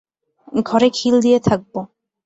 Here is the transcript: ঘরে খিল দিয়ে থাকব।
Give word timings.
ঘরে 0.65 0.87
খিল 0.93 1.15
দিয়ে 1.21 1.39
থাকব। 1.39 1.73